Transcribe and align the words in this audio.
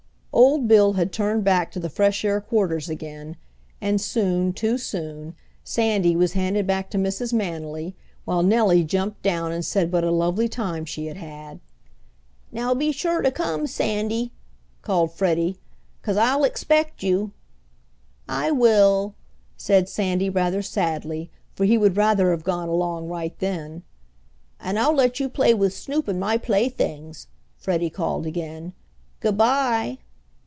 Old 0.33 0.65
Bill 0.67 0.93
had 0.93 1.11
turned 1.11 1.43
back 1.43 1.73
to 1.73 1.79
the 1.79 1.89
fresh 1.89 2.23
air 2.23 2.39
quarters 2.39 2.89
again, 2.89 3.35
and 3.81 3.99
soon, 3.99 4.53
too 4.53 4.77
soon, 4.77 5.35
Sandy 5.63 6.15
was 6.15 6.33
handed 6.33 6.65
back 6.65 6.89
to 6.91 6.97
Mrs. 6.97 7.33
Manily, 7.33 7.95
while 8.23 8.41
Nellie 8.41 8.85
jumped 8.85 9.21
down 9.23 9.51
and 9.51 9.63
said 9.63 9.91
what 9.91 10.05
a 10.05 10.09
lovely 10.09 10.47
time 10.47 10.85
she 10.85 11.07
had 11.07 11.17
had. 11.17 11.59
"Now 12.49 12.73
be 12.73 12.93
sure 12.93 13.21
to 13.21 13.29
come, 13.29 13.67
Sandy," 13.67 14.31
called 14.81 15.11
Freddie, 15.11 15.57
"'cause 16.01 16.15
I'll 16.15 16.45
expect 16.45 17.03
you!" 17.03 17.33
"I 18.29 18.51
will," 18.51 19.15
said 19.57 19.89
Sandy 19.89 20.29
rather 20.29 20.61
sadly, 20.61 21.29
for 21.55 21.65
he 21.65 21.77
would 21.77 21.97
rather 21.97 22.31
have 22.31 22.45
gone 22.45 22.69
along 22.69 23.09
right 23.09 23.37
then. 23.39 23.83
"And 24.61 24.79
I'll 24.79 24.95
let 24.95 25.19
you 25.19 25.27
play 25.27 25.53
with 25.53 25.73
Snoop 25.73 26.07
and 26.07 26.21
my 26.21 26.37
playthings," 26.37 27.27
Freddie 27.57 27.89
called 27.91 28.25
again. 28.25 28.71
"Good 29.19 29.37
bye." 29.37 29.97